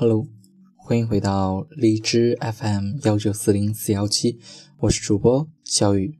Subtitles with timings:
[0.00, 0.26] Hello，
[0.78, 4.40] 欢迎回到荔枝 FM 幺九四零四幺七，
[4.78, 6.18] 我是主播小雨。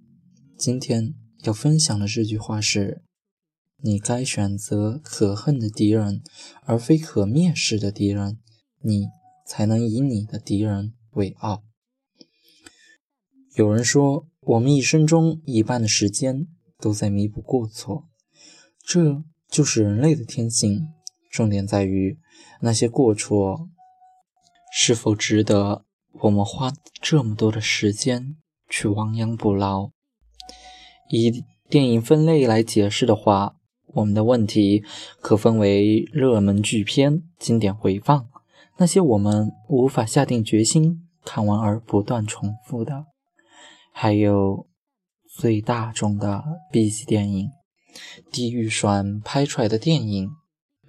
[0.59, 1.15] 今天
[1.45, 3.03] 要分享的这句话是：
[3.83, 6.21] 你该选择可恨的敌人，
[6.65, 8.39] 而非可蔑视的敌人，
[8.83, 9.07] 你
[9.47, 11.65] 才能以你的敌人为傲。
[13.55, 18.11] 有人说，我们一生中一半的时间都在弥补过错，
[18.85, 20.87] 这就是人类的天性。
[21.31, 22.19] 重点在于
[22.61, 23.69] 那些过错
[24.73, 25.85] 是否值得
[26.23, 28.37] 我们花这么多的时间
[28.69, 29.91] 去亡羊补牢。
[31.09, 33.57] 以电影分类来解释的话，
[33.95, 34.85] 我们的问题
[35.21, 38.29] 可分为热门巨片、经典回放，
[38.79, 43.07] 那些我们无法下定决心看完而不断重复的，
[43.93, 44.67] 还有
[45.29, 47.51] 最大众的 B 级电影，
[48.33, 50.31] 低预算拍出来的电影。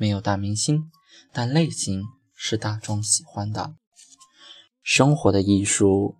[0.01, 0.89] 没有大明星，
[1.31, 3.75] 但类型是大众喜欢的。
[4.81, 6.15] 生活的艺术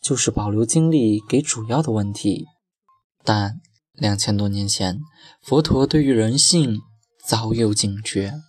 [0.00, 2.46] 就是保留精力给主要的问题。
[3.22, 3.60] 但
[3.92, 4.98] 两千多年前，
[5.42, 6.80] 佛陀对于人性
[7.22, 8.40] 早有警觉。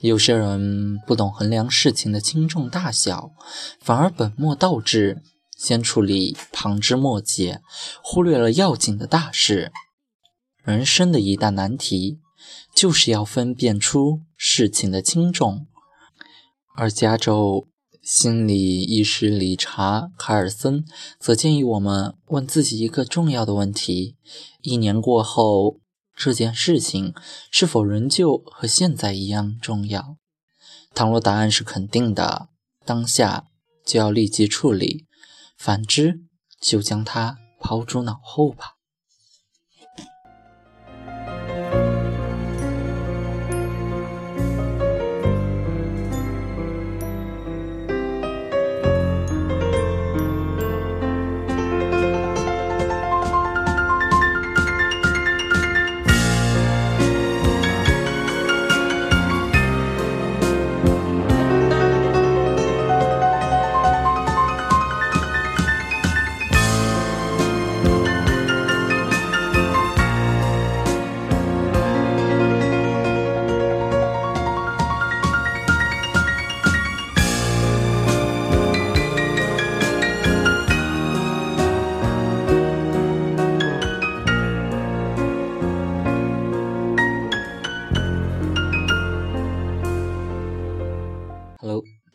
[0.00, 3.30] 有些人不懂衡量事情的轻重大小，
[3.80, 5.22] 反而本末倒置，
[5.56, 7.62] 先处理旁枝末节，
[8.04, 9.72] 忽略了要紧的大事。
[10.62, 12.18] 人生的一大难题。
[12.74, 15.66] 就是要分辨出事情的轻重，
[16.74, 17.68] 而加州
[18.02, 20.84] 心理医师理查卡尔森
[21.20, 24.16] 则建议我们问自己一个重要的问题：
[24.62, 25.78] 一年过后，
[26.16, 27.14] 这件事情
[27.50, 30.16] 是否仍旧和现在一样重要？
[30.94, 32.48] 倘若答案是肯定的，
[32.84, 33.46] 当下
[33.86, 35.06] 就要立即处理；
[35.56, 36.20] 反之，
[36.60, 38.74] 就将它抛诸脑后吧。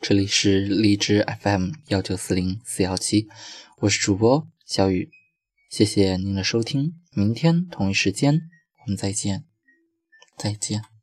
[0.08, 3.28] 这里是荔枝 FM 幺九四零四幺七，
[3.80, 5.12] 我是主播小雨，
[5.70, 8.40] 谢谢您的收听，明天同一时间
[8.86, 9.44] 我们再见，
[10.38, 10.97] 再见。